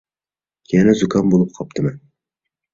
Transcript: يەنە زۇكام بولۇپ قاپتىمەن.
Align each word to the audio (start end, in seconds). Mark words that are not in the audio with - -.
يەنە 0.71 0.95
زۇكام 1.03 1.31
بولۇپ 1.35 1.55
قاپتىمەن. 1.61 2.03